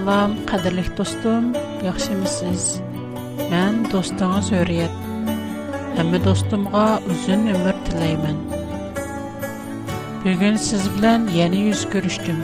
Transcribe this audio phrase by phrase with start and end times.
[0.00, 1.44] Assalom, qadrli do'stim,
[1.84, 2.62] yaxshimisiz?
[3.50, 4.94] Men do'stingiz Hurriyat.
[5.98, 8.38] Hamma do'stimga uzun umr tilayman.
[10.24, 12.38] Bugun siz bilan yana yuz ko'rishdim.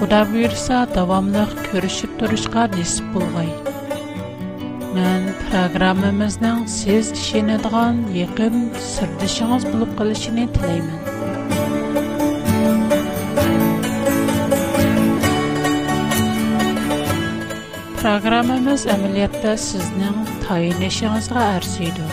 [0.00, 3.52] Xudo buyursa, davomli ko'rishib turishga nasib bo'lg'ay.
[4.98, 8.58] Men programmamizning siz ishonadigan yaqin
[8.92, 11.02] sirdishingiz bo'lib qolishini tilayman.
[18.02, 22.06] Proqramımız əməliyyatda sizin tayinləşinizə arzuydu.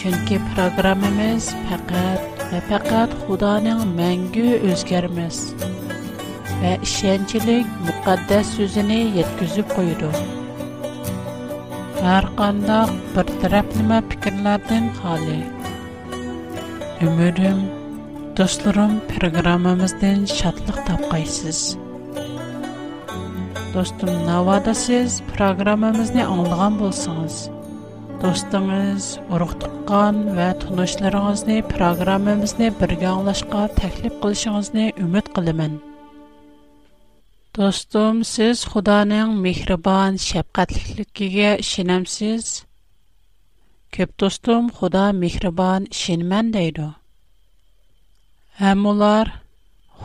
[0.00, 5.38] Çünki proqramımız faqat və faqat Xudanın məngü özgərməz
[6.60, 10.12] və işəncilik müqəddəs sözünü yetkizib qoydu.
[12.04, 15.40] Hər qandaq bir tərəfləmə fikirlərdən xali.
[17.08, 17.64] Ümidim,
[18.42, 20.84] dostlarım proqramımızdan şadlıq
[23.78, 27.36] do'stim navoda siz programmamizni anglagan bo'lsangiz
[28.22, 29.04] do'stingiz
[29.34, 35.76] urug' tuqqan va tanishlaringizni programmamizni birga anglashga taklif qilishingizni umid qilaman
[37.58, 42.50] do'stim siz xudoning mehribon shafqatlikiga ishonamsiz
[43.98, 46.88] ko'p do'stim xudo mehribon ishonman deydi
[48.62, 49.38] ham ular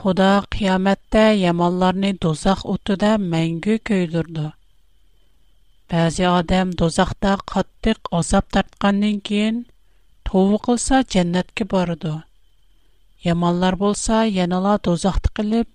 [0.01, 4.45] Xudo qiyomatda yomonlarni do'zax o'tida mangu kuydirdi.
[5.93, 9.57] Ba'zi odam do'zaxda qattiq azob tortgandan keyin
[10.31, 12.13] tovba qilsa jannatga boradi.
[13.27, 15.67] Yomonlar bo'lsa yanala do'zaxda qilib,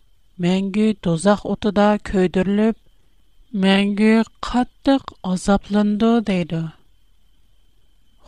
[0.46, 2.76] mangu do'zax o'tida kuydirilib,
[3.66, 4.12] mangu
[4.50, 6.62] qattiq azoblandi deydi.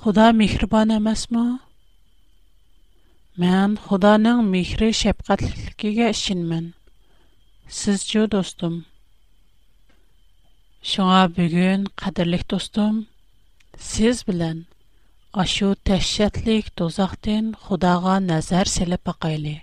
[0.05, 1.45] Xudo mehribon emasmi?
[3.39, 6.65] Мен Худаның михри шәфкатьлеккегә ишенмен.
[7.77, 8.81] Сез җо достым.
[10.93, 12.99] Шуңа бүген кадерлек достым,
[13.93, 14.65] сез белән
[15.45, 19.61] ашу тәшәтлек тозактан Худага назар селеп акайлы.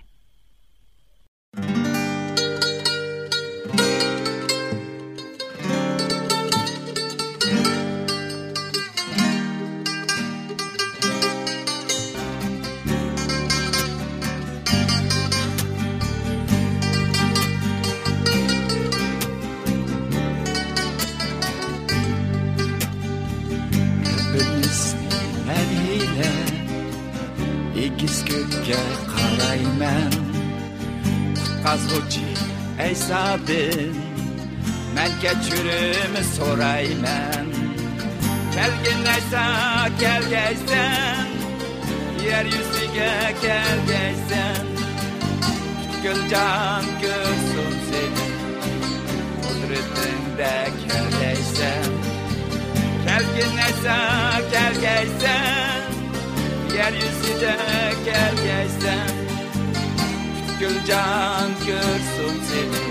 [32.98, 33.96] hesabım
[34.94, 37.44] Melke çürümü sorayım ben
[38.54, 39.44] Gel Kelginleyse
[40.00, 41.26] gel geçsen
[42.26, 44.66] Yeryüzüne gel geçsen
[46.02, 48.28] Gülcan görsün seni
[49.42, 51.84] Kudretinde gel Gel
[53.06, 53.96] Kelginleyse
[54.52, 55.82] gel geçsen
[56.76, 59.27] Yeryüzüne gel geçsen
[60.60, 62.86] Gülcan görsün seni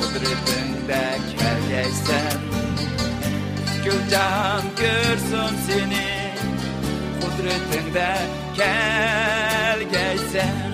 [0.00, 1.02] Kudretinde
[1.38, 2.40] kergeysen
[3.84, 6.08] Gülcan görsün seni
[7.20, 8.10] Kudretinde
[8.56, 10.68] kergeysen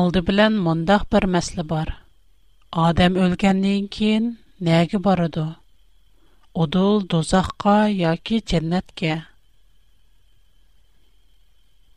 [0.00, 1.90] Алды белән мондах бер мәсьәлә бар.
[2.84, 4.30] Адам өлгәннән кин
[4.68, 5.44] нәгә барыды?
[6.60, 9.12] odol dozaqqa yoki jannatga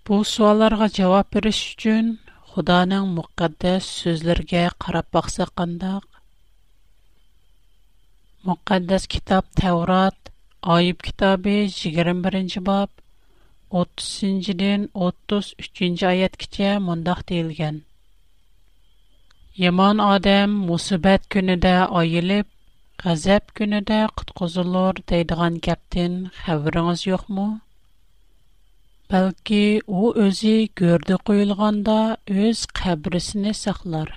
[0.08, 2.06] bu savollarga javob berish uchun
[2.54, 6.08] xudoning muqaddas so'zlariga qarab boqsa qandoq
[8.48, 10.18] muqaddas kitob tavrat
[10.78, 12.90] oyib kitobi yigirma birinchi bob
[13.82, 17.76] o'ttizinchidan o'ttiz uchinchi oyatgacha mundoq deyilgan
[19.66, 22.48] yomon odam musibat kunida oyilib
[23.04, 26.14] غەزەپ كۈنىدە قۇتقۇزۇلۇر دەيدىغان گەپتىن
[26.44, 27.46] خەۋىرىڭىز يوقمۇ
[29.14, 29.60] بەلكى
[29.94, 31.98] ئۇ ئۆزى گۆردە قويۇلغاندا
[32.36, 34.14] ئۆز قەبرىسىنى ساقلار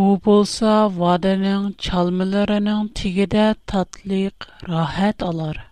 [0.00, 5.62] ئۇ بولسا ۋادىنىڭ چالمىلىرىنىڭ تېگىدە تاتلىق راھەت ئالار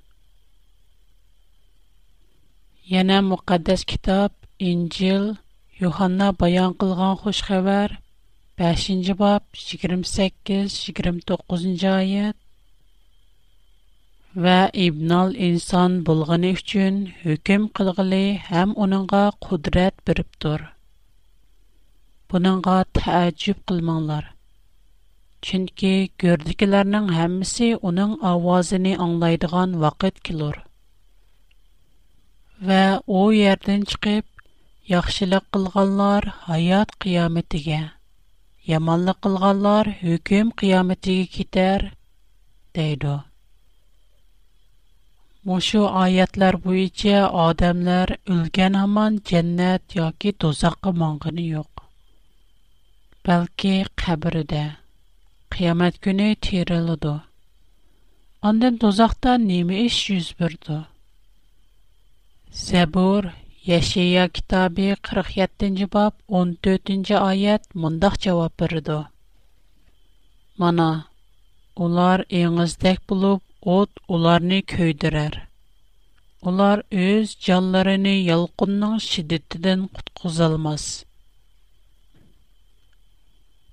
[2.94, 5.30] يەنە مۇقەددەس كىتاب ئىنجىل
[5.82, 7.96] يوھاننا بايان قىلغان خوش خەۋەر
[8.58, 12.34] 5-nji bab 28-29-njy aýat
[14.44, 14.54] we
[14.86, 20.60] ibnal insan bolgany üçin hökm kılgyly hem onuňa kudrat beripdir.
[22.32, 24.26] Bunuňa täjjüp kılmaňlar.
[25.48, 25.92] Çünki
[26.24, 30.54] gördükleriniň hemmisi onuň awazyny aňlaýdygan wagt kilur.
[32.62, 34.24] Ve o yerden çıkıp,
[34.88, 37.97] yaxşılık kılganlar hayat kıyametige.
[38.68, 41.90] yamanlı kılganlar hüküm kıyameti gider,
[42.76, 43.10] deydi.
[45.44, 51.66] Muşu ayetler bu içe ademler ülken aman cennet ya ki tozakı mangını yok.
[53.26, 54.72] Belki kabirde,
[55.50, 57.24] kıyamet günü tiriludu.
[58.42, 60.86] Ondan tozakta nimi iş yüz birdu.
[62.50, 63.24] Zebur
[63.66, 68.98] Яшия китабы 47-нче бап 14-нче аят мондак җавап бирде.
[70.56, 71.08] Мана
[71.74, 75.40] улар еңиздәк булып от уларны көйдерер.
[76.40, 80.86] Улар үз җанларын ялкынның шиддәтен куткызалмас.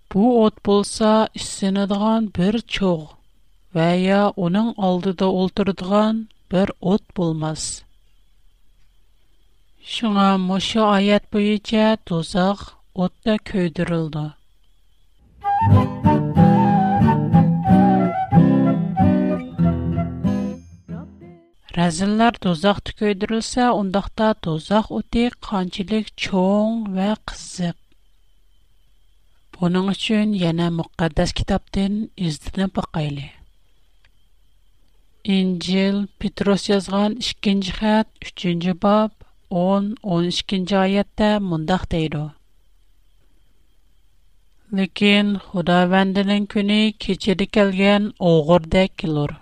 [0.09, 3.05] Бу от булса иссенәдгән бер чог
[3.75, 7.84] вә я уның алдыда ултырдыган бер от булмас.
[9.93, 12.61] Шуңа мошу аят буйыча тузак
[12.97, 14.21] отта көйдүрүлдү.
[21.77, 27.77] Разиллар тузак түкөйдүрүлсө, ондакта тузак өтө канчылык чоң ва кызык.
[29.53, 33.29] Бунун үчүн яна мукаддас китаптен издинен бакайлы.
[35.35, 39.11] Инжил Петрос жазган 2-нче хат, 3-нче баб,
[39.53, 42.21] 10-13-й айетті мұндақ дейді.
[44.79, 49.35] Лекен Худа вәндінің күні кечеді кәлген оғыр дәк келур.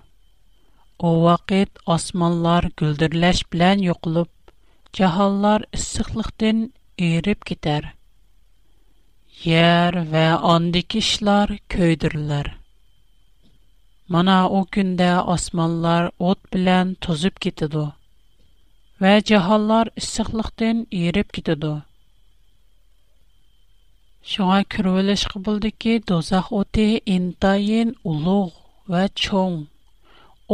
[0.99, 4.29] О вақит османлар күлдірләш білән еқіліп,
[4.91, 6.65] чахаллар ұсықлықтың
[6.99, 7.87] еріп кетер.
[9.45, 12.53] Ер вә анды кешілар көйдірілер.
[14.07, 17.89] Мана о күнді османлар от білән тұзып кетеді
[19.03, 21.83] ve cehallar ıssıklıktan erip gidiyordu.
[24.23, 28.49] Şuna kürveliş kıbıldı ki dozak oti intayin uluğ
[28.89, 29.67] ve çoğun.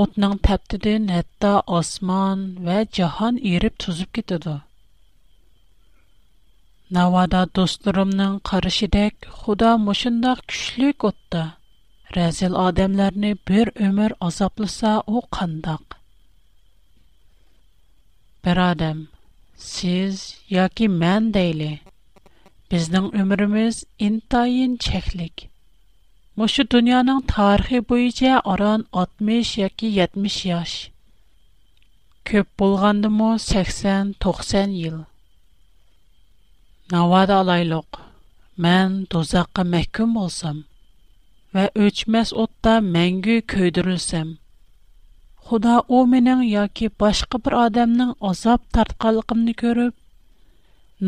[0.02, 4.54] Otnan təptidin hətta osman və cəhan erib tuzub gedirdi.
[6.98, 11.44] Navada dostlarımın qarışıdək xuda moşundaq küşlük otda.
[12.16, 15.89] рәзил adəmlərini bir ömür azaplısa o qandaq.
[18.48, 19.00] بىر ئادەم
[19.66, 20.20] سىز
[20.58, 21.70] ياكى مەن دەيلى
[22.74, 25.44] بىزنىڭ ئۆمرىمىز ئىنتايىن چەكلىك
[26.44, 30.76] مۇشۇ دۇنيانىڭ تارىخى بويىچە ئاران 60 ياكى 70 ياش
[32.32, 34.98] كۆپ بولغاندىمۇ 80-90 يىل
[36.96, 38.04] ناۋادا ئالايلۇق
[38.68, 40.64] مەن دوزاققا مەھكۇم بولسام
[41.60, 44.38] ۋە ئۆچمەس ئوتتا مەڭگۈ كۆيدۈرۈلسەم
[45.50, 49.96] Худа о менен яки башка бир адамның азап тарткалыгымны көрүп,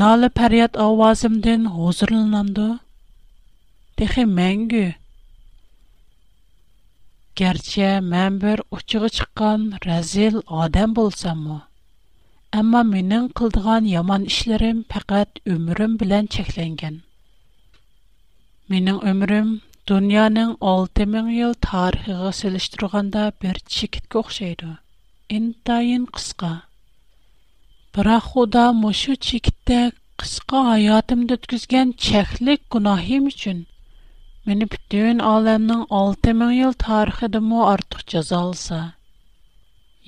[0.02, 2.66] налы фарият авазымдан хозурланамды.
[4.02, 4.82] Дехе мәңге.
[7.42, 11.60] Герче мен бер учугы чыккан разил адам болсаммы?
[12.64, 17.04] Әмма менен кылдыган яман эшләрем фақат өмүрүм белән чекленген.
[18.74, 19.58] Менин өмүрүм
[19.92, 24.62] Дөньяның 6000 ел тарихы белән чагыштырганда бер чик иткә охшаер.
[25.38, 26.52] Ин таен кыска.
[27.98, 29.80] Пара худа моша чикте
[30.22, 33.60] кыска hayatımda үткәзгән чахлык гунаһим өчен
[34.52, 38.82] менү бүтән әлемнең 6000 ел тарихында мо артык язалса.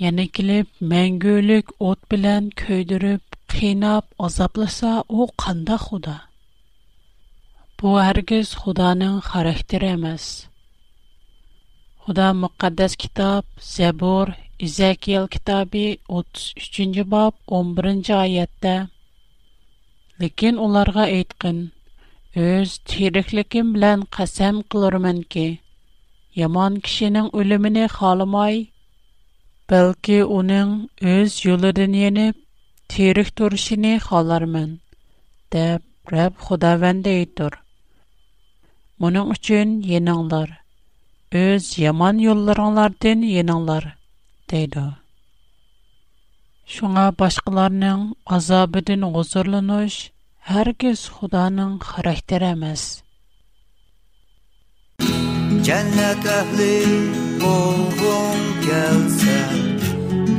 [0.06, 0.30] Яне
[1.92, 3.24] от белән көйдүреп,
[3.60, 6.22] һинап азапласа, ул худа.
[7.84, 9.88] Бу һәргиз Худаның характеры
[12.04, 14.30] Худа мөхәддәс китап, Зәбур,
[14.68, 18.76] Изакил китабы 33-нче баб 11-нче аятта.
[20.18, 21.60] Ләкин уларга әйткән:
[22.38, 25.60] "Өз тирихлекем белән қасам кылырмын ки,
[26.44, 28.62] яман кешенең үлемене халымай,
[29.68, 30.72] бәлки уның
[31.18, 32.38] үз юлыдан янып,
[32.88, 34.80] тирих торышыны халармын."
[35.52, 35.82] деп
[36.18, 37.12] Рәб Худа вәндә
[39.04, 40.52] Мұның үшін еніңлар,
[41.38, 43.88] өз яман yollarыңлардың еніңлар,
[44.52, 44.84] дейді.
[46.76, 48.06] Шуңа башқаларның
[48.38, 49.98] азабыдың ғозырлыныш,
[50.62, 52.84] әргіз Худаның характер әмәс.
[55.68, 56.72] Cennet ehli
[57.52, 59.38] olgun gelse,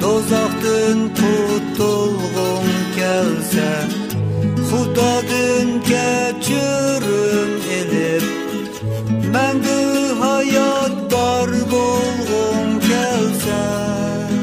[0.06, 3.68] dozaktın tutulgun gelse,
[4.72, 7.13] Hudadan geçirir.
[9.34, 9.78] Məndə
[10.20, 14.36] həyat var bolğum gəlsən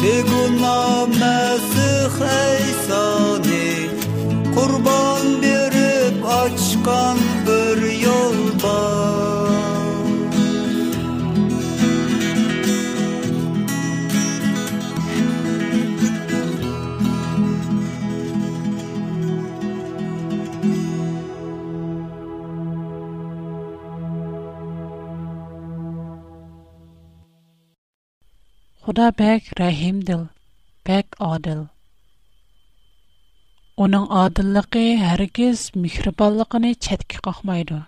[0.00, 0.76] Beguna
[1.20, 3.70] Məsih Əysani
[4.56, 7.25] Qurban berib açqan
[28.86, 30.20] Xudo bək rəhimdil,
[30.86, 31.62] bək adil.
[33.84, 37.80] Оның adilliqi hərgiz mihriballiqini çətki qaxmaydı.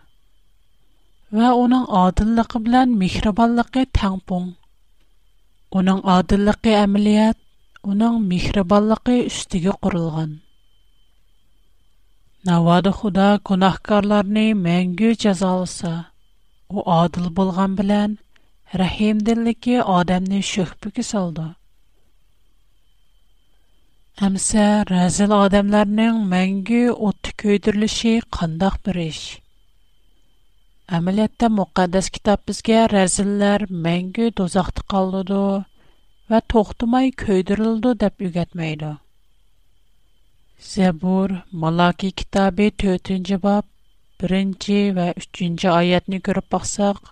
[1.38, 4.50] Və оның adilliqi bilən mihriballiqi təngpun.
[5.82, 7.38] Оның adilliqi əməliyyət,
[7.92, 10.34] оның mihriballiqi üstüge qurulğan.
[12.50, 15.92] Navadı Xuda günahkarlarını məngü cəzalasa,
[16.74, 18.18] у adil bolğan bilən,
[18.76, 21.42] rahimdilligi odamni sho'hbiga soldi
[24.26, 29.22] amsa razil odamlarning mangu o'tni ko'ydirilishi qandoq bir ish
[30.98, 35.40] amaliyotda muqaddas kitob bizga razillar mangu do'zaxda qoladi
[36.34, 38.92] va to'xtamay ko'ydirildi deb o'rgatmaydi
[40.68, 43.64] zabur maloki kitobi to'rtinchi bob
[44.20, 47.02] birinchi va uchinchi oyatni ko'rib boqsaq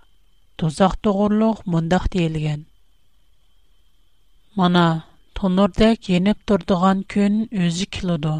[0.58, 2.60] тозак тогорлог мондак дийилген.
[4.58, 4.86] Мана
[5.36, 7.34] тонорда кенеп турдуган күн
[7.64, 8.32] өзү килоду.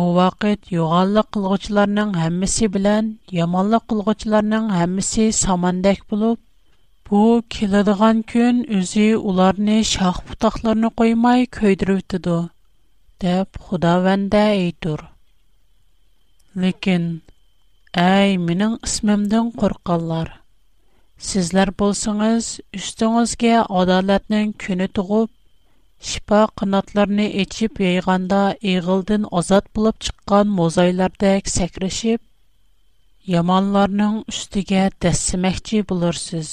[0.00, 3.04] О вакыт югаллык кылгычларынын хаммиси менен
[3.44, 6.38] яманлык кылгычларынын хаммиси самандак болуп,
[7.06, 7.20] бу
[7.56, 12.38] килодуган күн өзү уларны шах бутакларына коймай көйдүрүп өтүдү.
[13.20, 15.00] деп Худа ванда айтур.
[16.64, 17.10] Лекин,
[18.06, 20.36] ай, менің ісмімдің қорқалар.
[21.24, 22.46] Сізлер болсыңыз,
[22.78, 25.30] үстіңызге адалятның күні тұғып,
[26.08, 28.40] шипа қынатларни ечіп ейғанда
[28.72, 32.20] игылдын азат бұлып чықған мозайлардак сәкришип,
[33.36, 36.52] яманларның үстіге дәсімәхчи болырсіз.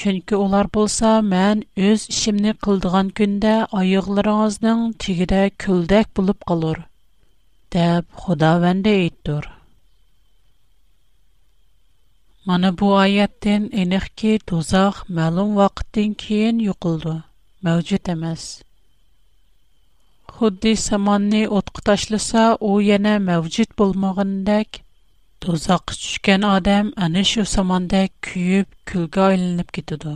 [0.00, 6.80] Чүнкі олар болса, мән үз ішімни қылдыған күнде айығларыңыздың тигіре күлдәк бұлып қалур,
[7.76, 9.52] дәб худа вәнде иддур.
[12.44, 17.14] Mana bu oyatdan aniqki, dozoq ma'lum vaqtdan keyin yo'qildi,
[17.68, 18.42] mavjud emas.
[20.34, 24.82] Xuddi samonni o'tqa tashlasa, u yana mavjud bo'lmagandek,
[25.46, 30.14] dozoqqa tushgan odam ana shu samonda kuyib, kulga aylanib ketadi.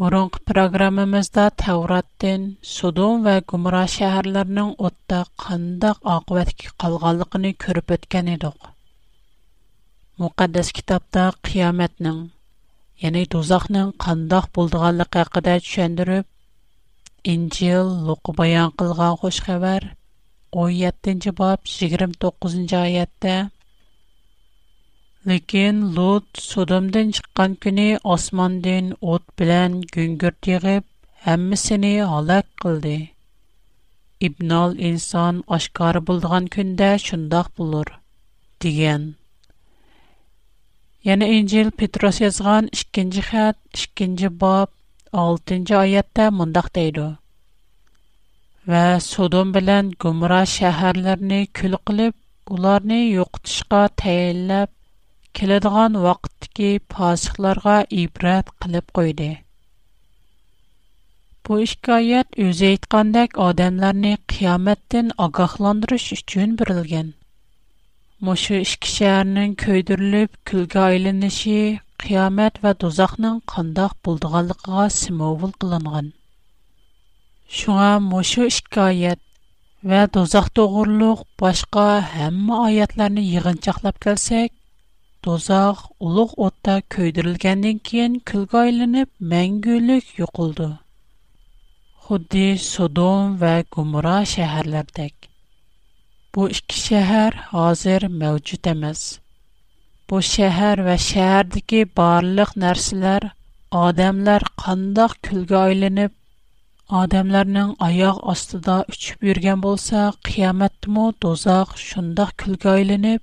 [0.00, 2.40] Burunqi proqramimizda Tavratdan
[2.76, 8.58] Sodom va Gomorra shaharlarining o'tda qandoq oqibatga qolganligini ko'rib o'tgan edik.
[10.22, 12.18] Muqaddas kitabda qiyamətnin,
[13.04, 16.26] yəni dozaqnın qandaq bulduğanlıq haqqında düşəndirib,
[17.32, 19.88] İncil Luq qilgan qılğan
[20.64, 23.34] 17-ci bab 29-cu ayədə
[25.32, 30.84] Lekin Lut Sodomdan çıqqan günü osmandan ot bilan güngürt yığıb
[31.24, 32.96] hammasini halak qıldı.
[34.30, 37.86] İbnal insan aşkar bulduğan kündə şundaq bulur.
[38.62, 39.04] Digen.
[41.04, 44.70] Yana İncil Petros yazğan 2-ci xətt, 2-ci bab,
[45.16, 47.04] 6-cı ayədə mündəq deyildi.
[48.72, 52.16] Və Sodom bilən Gomora şəhərlərini kül qılıb,
[52.56, 54.72] ularni yo'qotishga tayinlab,
[55.40, 59.28] keladigan vaqtdagi fosiqlarga ibrat qilib qo'ydi.
[61.44, 67.12] Bu hikoyat o'zi aytgandek odamlarni qiyomatdan ogohlantirish uchun berilgan.
[68.26, 71.56] مۇشۇ ئىككى شەھەرنىڭ كۆيدۈرۈلۈپ كۈلگە ئايلىنىشى
[72.04, 76.08] قىيامەت ۋە دوزاخنىڭ قانداق بولىدىغانلىقىغا سىمۋول قىلىنغان
[77.58, 79.22] شۇڭا مۇشۇ ئىككى ئايەت
[79.92, 84.56] ۋە دوزاخ توغرۇلۇق باشقا ھەممە ئايەتلەرنى يىغىنچاقلاپ كەلسەك
[85.28, 90.70] دوزاخ ئۇلۇغ ئوتتا كۆيدۈرۈلگەندىن كېيىن كۈلگە ئايلىنىپ مەڭگۈلۈك يوقىلىدۇ
[92.08, 95.30] خۇددى سودوم ۋە گۇمرا شەھەرلەردەك
[96.34, 99.02] Bu iki şəhər hazır mövcud emas.
[100.10, 103.26] Bu şəhər və şəhərdəki barlıq nərsələr,
[103.84, 106.10] adamlar qandaq külgə aylanıb,
[107.02, 113.22] adamlarning oyoq ostida uchib yurgan bo'lsa, qiyomatdimi dozoq shundoq külgə aylanıb,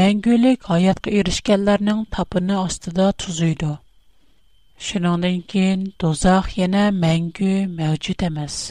[0.00, 3.68] мәңгүлік hayatqa erishganlarning tapini ostida tuzuydi.
[4.90, 8.64] Shuningdan keyin dozoq yana мәңгі mavjud emas.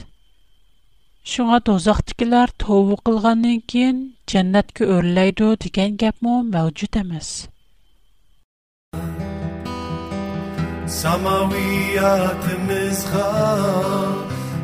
[1.25, 4.01] Шуңа дозақтыкилар тову қылғаннан кейін
[4.31, 7.31] жәннәткә өрләйді деген гәпме мәвҗүд эмас.
[11.01, 13.25] Samaviyatımızga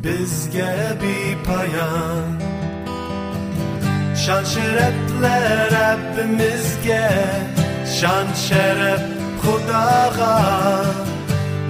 [0.04, 0.72] bizge
[1.02, 2.30] bir payan
[4.26, 7.06] Şan şerefler hepimizge
[8.00, 9.06] şan şeref
[9.46, 10.36] xudoga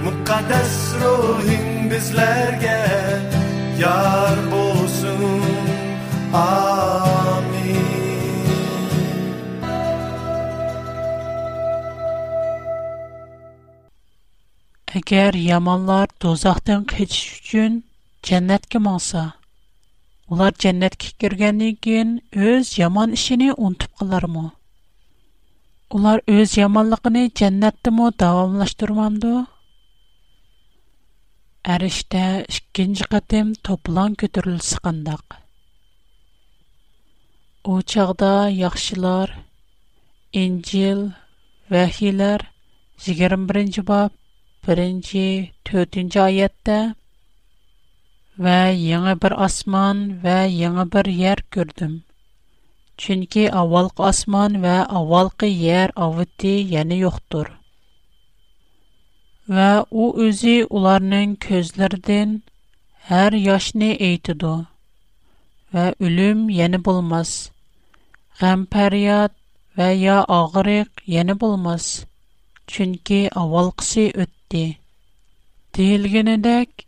[0.04, 2.76] muqaddas ruhing bizlarga
[3.82, 5.24] yar bo'lsin
[6.40, 7.80] amin
[14.98, 17.72] agar yomonlar do'zaxdan qochish uchun
[18.30, 19.24] jannatga monsa
[20.38, 22.10] ular jannatga kirgandan keyin
[22.48, 23.90] o'z yomon ishini unutib
[24.38, 24.46] mı?
[25.94, 29.44] Ular үз яманлыгыны дәннәт демо тавамлаштурмады.
[31.74, 32.22] Әриштә
[32.74, 35.36] 2нче қатым топлан көтүрел сыкындак.
[37.62, 39.30] Учаqda яхшылар,
[40.34, 41.04] Еңгел
[41.70, 42.48] вәхилләр
[43.06, 44.10] 21нчы баб,
[44.66, 46.80] 1нче 3нче аятта:
[48.36, 50.88] "Вә яңа бер асман вә яңа
[53.00, 57.50] Çünki avvalqı asman və avvalqı yer avıtdi, yəni yoxdur.
[59.56, 62.32] Və o özü onların közlərdən
[63.10, 64.54] hər yaşını eytidu.
[65.76, 67.34] Və ölüm yəni bulmaz.
[68.40, 69.36] Qəmfəryat
[69.76, 71.92] və ya ağırıq yəni bulmaz.
[72.66, 74.64] Çünki avvalqısı ötdi.
[75.76, 76.86] Deyilgənədək,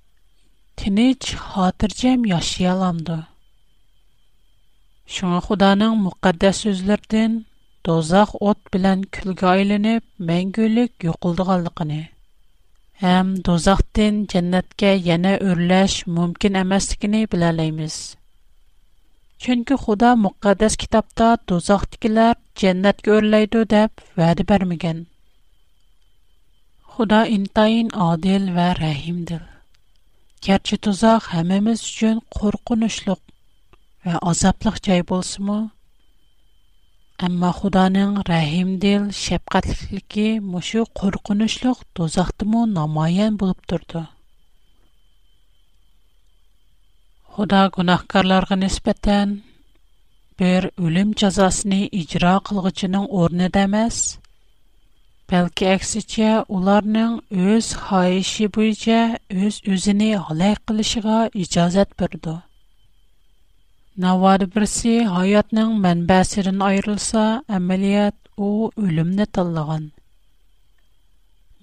[0.77, 3.21] tiniç, hatırcəm yaşayalamdı.
[5.17, 7.37] Шуңа Худаның муқаддас сүзләрдән
[7.89, 12.01] дозақ от белән күлгә айланып, мәңгүлек юқылдыганлыгыны
[13.05, 17.97] һәм дозақтан дәннәткә яна өрләш мөмкин эмаслыгын беләләйбез.
[19.47, 25.01] Чөнки Худа муқаддас китапта дозақтыкилар дәннәткә өрләйди дип вәгъдә бермәгән.
[26.93, 29.41] Худа интайын адил ва рәхимдир.
[30.47, 33.21] Gerçi tuzaq həmimiz üçün qorxunuşluq.
[34.31, 35.69] азаплык чай булсымы
[37.27, 44.05] амма Худаның рахим дил, шәфкатьлеги мошы куркынычлык төзақты мо намаян булып турды.
[47.35, 49.35] Худа гынаһкарларга нисбәтен
[50.39, 53.99] бер өлем язасын иҗра кылгычының орны дәмәс.
[55.29, 57.19] Пәлки әксича уларның
[57.49, 59.03] өз хаисше бұйча
[59.35, 62.39] өз үзенә һаләк кыллышыга иҗазәт бирде.
[64.03, 67.23] Навар берсе хаятның мәнбәсерен айырылса,
[67.57, 69.89] әмәлият у үлемне тыллыгын.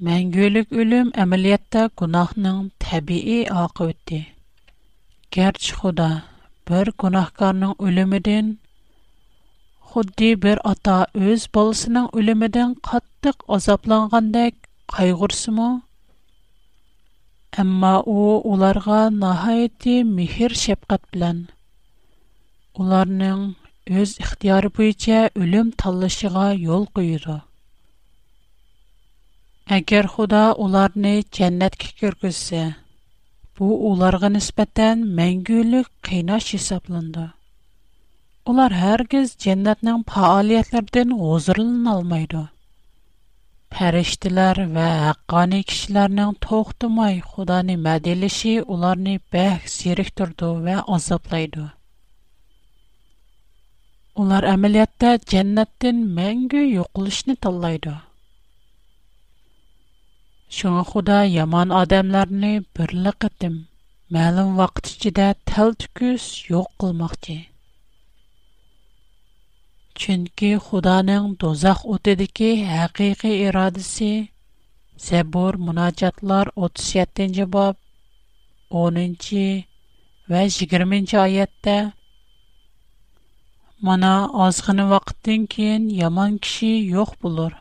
[0.08, 4.20] Мәңгелек үлем әмәлияттә гунахның табиӣ ақыбыты.
[5.38, 6.10] Гәрч Худа
[6.68, 8.52] бер гунахкарның үлемеден
[9.94, 10.98] худди бер ата
[11.30, 14.52] өз балысының үлемеден каттык азапланғандай
[14.98, 15.72] кайгырсымы?
[17.64, 21.46] Әмма у уларга нахайти мехир шәфкать белән
[22.84, 23.44] ularning
[24.00, 27.36] o'z ixtiyori bo'yicha o'lim tanlashiga yo'l qo'yadi
[29.78, 32.64] agar xudo ularni jannatga kirgizsa
[33.60, 37.24] bu ularga nisbatan mangulik qiynash hisoblandi
[38.56, 42.44] ular hargiz jannatning faoliyatlaridan g'o'zirlanolmaydi
[43.80, 51.68] farishtalar va haqqoniy kishilarning to'xtamay xudoni madilishi ularni bah zeriktirdi va azoblaydi
[54.16, 57.96] Ular əməliyyatda cənnətdən məngü yoxuluşni tanlaydı.
[60.58, 63.58] Şuna Xuda yaman adamlarni birli qıtım,
[64.18, 67.36] məlum vaxt içində təl tüküs yox qılmaqçı.
[70.04, 74.12] Çünki Xudanın dozaq otidiki həqiqi iradisi
[75.10, 77.76] Zəbur Münacatlar 37-ci bab
[78.72, 79.46] 10-cu
[80.32, 81.80] və 20-ci ayətdə
[83.84, 84.16] مانا
[84.48, 87.52] از خن وقت яман киши یمان کشی یخ بلور.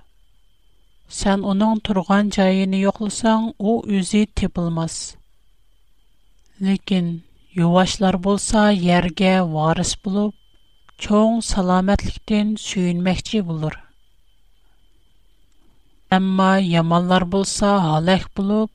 [1.08, 5.16] سن اونان ترگان جایی نیخلسان او یوزی تبل مس.
[6.60, 7.22] لیکن
[7.56, 10.34] یواشلر بولسا یرگه وارس بلوب
[10.98, 13.74] چون سلامت لیکن سین مختی بلور.
[16.12, 18.70] اما یمانلر بولسا هلخ بلوب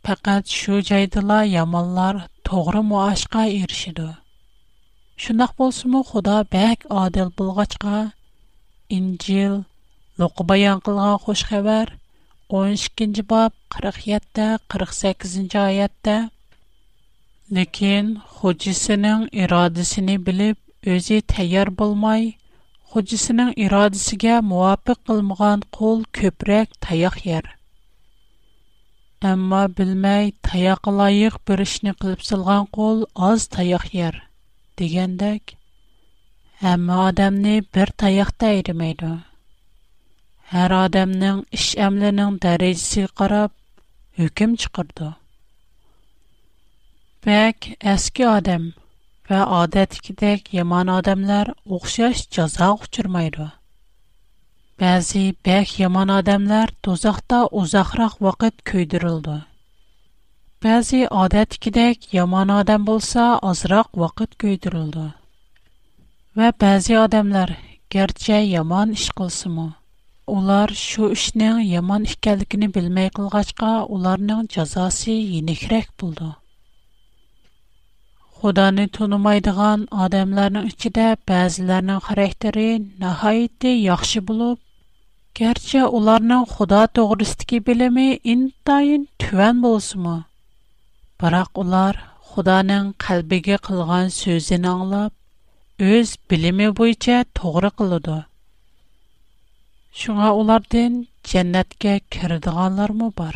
[0.06, 4.06] Пәкәт шу жайдыла ямалар тоғры муашқа ершіду.
[5.24, 8.12] Шынақ болсыму худа бәк адел болғачқа,
[8.88, 9.56] инжил,
[10.22, 11.90] лұқы баян қылған қош қабар,
[12.54, 16.16] 13-кінжі бап 47 48-інжі айатта.
[17.50, 22.36] Лекен, худжисының ирадысыны біліп, өзі тәйер болмай,
[22.92, 27.46] Хәҗи сенең ирадәсәге мөваффик кылмаган кул көбрәк таях яр.
[29.30, 34.18] Әмма белмәй таяклаык биричне кылыпсылган кул аз таях яр
[34.76, 35.54] дигәндәк,
[36.64, 39.14] һәмме адамны бер таяхта ярдәм итәмеде.
[40.52, 43.56] Һәр адамның эш әмленең тәреҗәсе карап
[44.20, 45.10] hükм чыкды.
[47.24, 48.72] Бәк әскә адам
[49.32, 53.46] və adətdəkidək yaman adamlar oxşaş cəza uçurmaydı.
[54.82, 59.36] Bəzi bək yaman adamlar dozaqda uzaqraq vaqt köydürüldü.
[60.64, 65.06] Bəzi adətdəkidək yaman adam bolsa azraq vaqt köydürüldü.
[66.38, 67.54] Və bəzi adamlar
[67.96, 69.68] gerçə yaman iş qılsımı,
[70.36, 76.34] ular şu işnin yaman ikənligini bilməy qılğaçqa, onların cəzası yenikrək buldu.
[78.42, 82.64] Xudoni tanımaydigan odamlarning ichida ba'zilarning xarakteri
[83.02, 84.56] nihoyatda yaxshi bo'lib,
[85.40, 90.16] garchi ularning Xudo to'g'risidagi bilimi intayin tuvan bo'lsa-mu,
[91.22, 91.94] biroq ular
[92.32, 95.12] Xudoning qalbiga qilgan so'zini anglab,
[95.92, 98.18] o'z bilimi bo'yicha to'g'ri qiladi.
[100.02, 100.92] Shunga ulardan
[101.34, 103.34] jannatga kiradiganlar mu bor?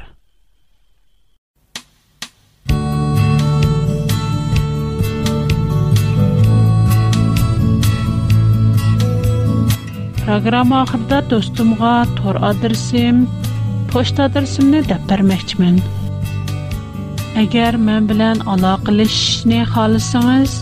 [10.26, 13.28] Программа ахырда достумга тор адресим,
[13.92, 15.80] почта адресимне деп бермекчимин.
[17.38, 20.56] Эгер мен билан алакылышны халысыңыз,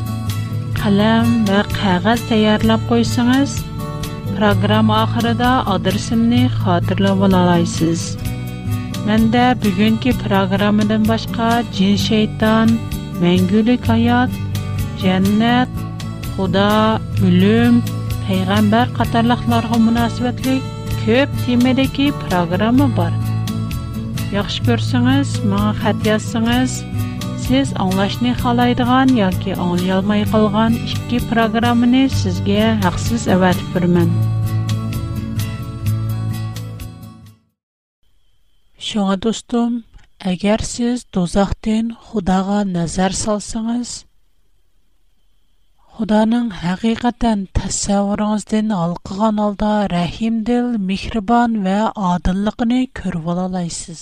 [0.77, 3.57] калам ва кагаз даярлап койсоңуз,
[4.37, 8.05] программа ахырда адресимни хатırlап алалайсыз.
[9.09, 12.77] Менде бүгүнкү программадан башка жин шейтан,
[13.24, 14.31] мәңгүлүк аят,
[15.00, 15.70] дженнет,
[16.35, 17.77] Худа, үлем,
[18.27, 20.53] пәйғамбар қатарлықларға мұнасыбәтлі
[21.05, 23.13] көп темедеке программа бар.
[24.35, 26.79] Яқшы көрсіңіз, маңа қәт ясыңыз,
[27.45, 34.09] сіз аңлашны халайдыған, яке аңлай алмай қалған ішкі программыны сізге әқсіз әвәтіп бірмін.
[38.89, 39.83] Шоңа достым,
[40.33, 43.99] әгер сіз дозақтен худаға назар салсыңыз,
[45.94, 51.76] Худаның хақиқатан тәсәуіріңізден алқыған алда рәхимділ, михрибан вә
[52.07, 54.00] адыллықыны көріп алалайсыз.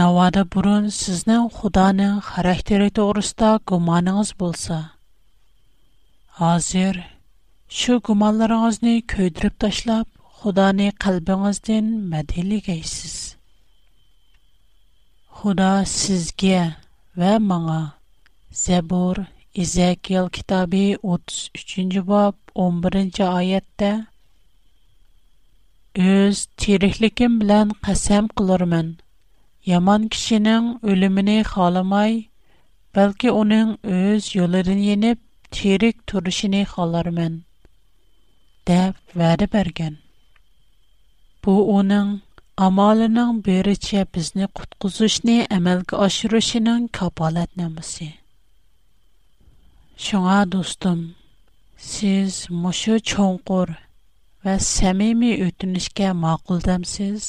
[0.00, 4.82] Навады бұрын сізнің Худаның характері тұғырыста күманыңыз болса.
[6.50, 7.00] Азер,
[7.80, 13.16] шу күманларыңызны көйдіріп ташлап, Худаны қалбіңізден мәделігейсіз.
[15.40, 16.58] Худа сізге
[17.16, 17.80] вә маңа,
[18.66, 23.88] Зәбур, Ezekiel kitabi 33-cü bab 11-ci ayətdə
[25.98, 28.92] Öz tiriklikim bilən qasam qılırmən.
[29.70, 32.14] Yaman kişinin ölümünü xalamay,
[32.98, 35.18] bəlkə onun öz yollarını yenib
[35.58, 37.40] tirik turuşunu xalarmən.
[38.70, 39.98] Dəb vədi bərgən.
[41.44, 42.14] Bu onun
[42.68, 48.12] amalının biriçə bizni qutquzuşni əməlgə aşırışının kapalat namusi.
[50.00, 51.00] Шуңа, достум,
[51.86, 53.72] сіз мушу чонгур
[54.46, 57.26] ва сәмими өттінішке мақылдам сіз.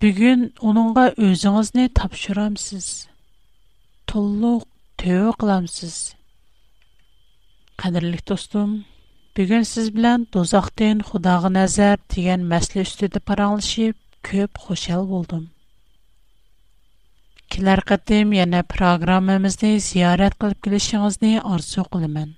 [0.00, 1.92] Бігін унуңа тапшырамсыз.
[1.98, 2.86] тапшурам сіз.
[4.08, 4.54] Тулу
[5.04, 6.00] төу қылам сіз.
[7.82, 8.72] Қадырлик, достум,
[9.36, 13.94] бігін сіз білян дозақтын худағы назар диген мәсли үстуді паранышип,
[14.32, 15.50] көп хошал болдум.
[17.48, 22.28] Kelar qatim yana programmamizni ziyorat qilib kelishingizni orzu qilaman.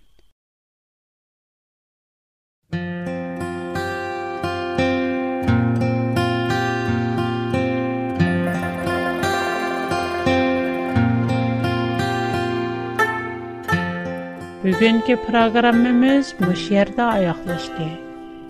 [14.64, 17.90] Bugungi programmamiz mush yerda oyoqlashdi.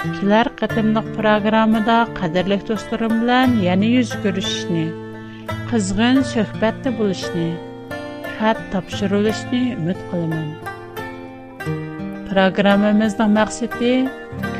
[0.08, 4.84] Kelar qatimliq programmada qadrli do'stlarim bilan yana yuz ko'rishishni
[5.70, 7.52] Қызғын шырхбэтті бул ішни,
[8.38, 10.50] хэт тапшырул ішни үміт қаламан.
[12.30, 13.92] Програмамызда мақсити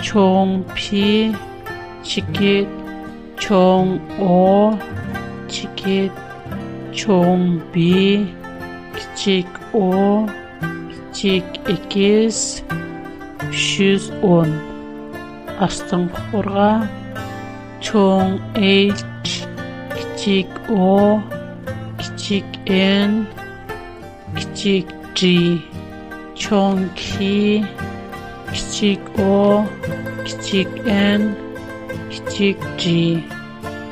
[0.02, 1.02] чоң пи
[2.08, 2.54] чикке
[3.44, 3.92] чоң
[4.28, 4.38] о
[5.52, 5.98] чикке
[7.02, 7.90] чоң би
[8.96, 9.90] кичик о
[11.12, 11.44] чик
[11.76, 12.40] экез
[13.66, 14.56] шуз он
[15.68, 16.70] астың чорға
[17.90, 18.96] чоң э
[20.16, 20.48] чик
[20.80, 21.20] о
[22.00, 23.26] кичик н
[24.56, 24.88] чик
[25.20, 25.60] д
[26.42, 27.62] чион ки
[28.54, 29.66] кичик о
[30.26, 30.68] кичик
[31.16, 31.22] н
[32.12, 32.84] кичик ч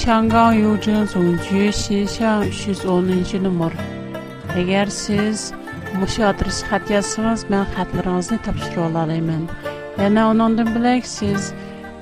[0.00, 3.68] shangang yujin zungju shi shang yuz o'ninchi Mo.
[4.60, 5.52] agar siz
[5.94, 9.44] bu adres xat yozsangiz men xatlaringizni topshira olaman.
[10.02, 11.52] yana undan bilak siz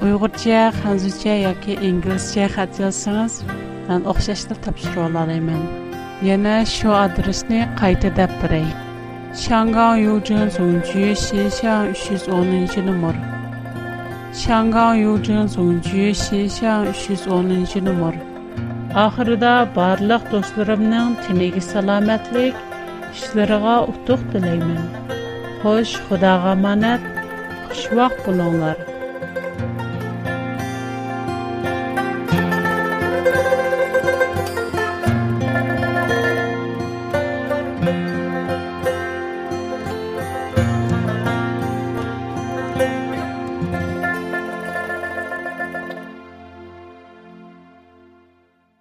[0.07, 3.37] uyg'urcha hanzucha yoki inglizcha xat yozsangiz
[3.89, 5.63] men o'xshashni topshira olaman.
[6.29, 8.65] yana shu adresni qayta dab biray
[9.45, 13.32] shangang yujin zungju shi shang yuz o'ninchi Mo.
[14.33, 18.14] 香港邮政总局西乡110 номер.
[18.97, 22.57] Ахырда барлык досторымның тинеге саламатлык,
[23.12, 24.88] ишләргә утык теләймен.
[25.62, 27.05] Хош, Худага манат,
[27.75, 28.92] xush vaqt bo'linglar